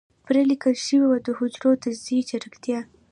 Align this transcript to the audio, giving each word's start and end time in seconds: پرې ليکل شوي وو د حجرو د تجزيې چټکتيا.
پرې 0.25 0.41
ليکل 0.51 0.73
شوي 0.85 1.05
وو 1.09 1.23
د 1.25 1.29
حجرو 1.37 1.71
د 1.77 1.81
تجزيې 1.83 2.21
چټکتيا. 2.29 2.79